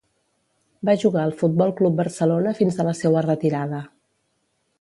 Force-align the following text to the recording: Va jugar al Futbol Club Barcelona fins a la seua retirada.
Va 0.89 0.95
jugar 1.03 1.25
al 1.25 1.35
Futbol 1.43 1.75
Club 1.81 2.01
Barcelona 2.01 2.57
fins 2.63 2.81
a 2.85 2.89
la 2.91 2.97
seua 3.03 3.27
retirada. 3.29 3.87